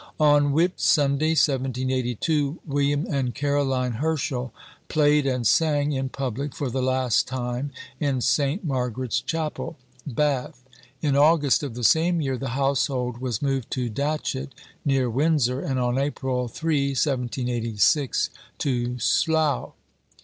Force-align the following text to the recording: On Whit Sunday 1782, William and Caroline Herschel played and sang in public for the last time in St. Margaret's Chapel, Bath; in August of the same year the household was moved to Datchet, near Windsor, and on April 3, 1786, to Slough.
On 0.19 0.51
Whit 0.51 0.71
Sunday 0.79 1.35
1782, 1.35 2.59
William 2.65 3.05
and 3.07 3.35
Caroline 3.35 3.91
Herschel 3.91 4.51
played 4.87 5.27
and 5.27 5.45
sang 5.45 5.91
in 5.91 6.09
public 6.09 6.55
for 6.55 6.71
the 6.71 6.81
last 6.81 7.27
time 7.27 7.71
in 7.99 8.19
St. 8.19 8.63
Margaret's 8.63 9.21
Chapel, 9.21 9.77
Bath; 10.07 10.63
in 11.03 11.15
August 11.15 11.61
of 11.61 11.75
the 11.75 11.83
same 11.83 12.19
year 12.19 12.35
the 12.35 12.49
household 12.57 13.19
was 13.19 13.43
moved 13.43 13.69
to 13.73 13.89
Datchet, 13.89 14.55
near 14.83 15.07
Windsor, 15.07 15.61
and 15.61 15.79
on 15.79 15.99
April 15.99 16.47
3, 16.47 16.87
1786, 16.95 18.31
to 18.57 18.97
Slough. 18.97 19.73